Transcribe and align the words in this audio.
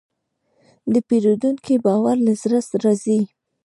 د 0.93 0.95
پیرودونکي 1.07 1.75
باور 1.85 2.17
له 2.25 2.33
زړه 2.41 2.59
راځي. 2.83 3.19